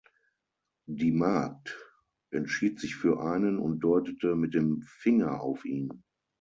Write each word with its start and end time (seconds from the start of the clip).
Die 0.89 1.11
Magd 1.11 1.77
entschied 2.31 2.79
sich 2.79 2.95
für 2.95 3.21
einen 3.21 3.59
und 3.59 3.81
deutete 3.81 4.35
mit 4.35 4.55
dem 4.55 4.81
Finger 4.81 5.41
auf 5.41 5.63
ihn. 5.63 6.01